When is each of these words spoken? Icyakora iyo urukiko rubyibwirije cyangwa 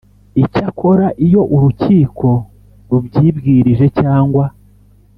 Icyakora 0.43 1.07
iyo 1.25 1.41
urukiko 1.55 2.27
rubyibwirije 2.89 3.85
cyangwa 3.99 4.45